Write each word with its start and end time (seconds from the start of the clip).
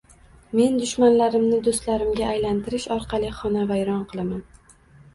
Men 0.59 0.79
dushmanlarimni 0.83 1.59
do’stlarimga 1.69 2.25
aylantirish 2.33 2.91
orqali 2.99 3.33
xonavayron 3.39 4.05
qilaman 4.13 4.47